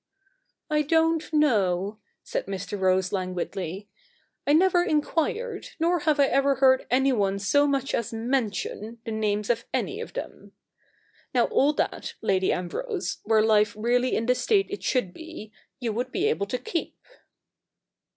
[0.71, 2.81] 'I don't know,' said Mr.
[2.81, 3.87] Rose languidly.'
[4.47, 9.51] I never enquired, nor have I ever heard anyone so much as mention, the names
[9.51, 10.53] of any of them.
[11.35, 15.93] Now all that, Lady Ambrose, were life really in the state it should be, you
[15.93, 16.97] would be able to keep.'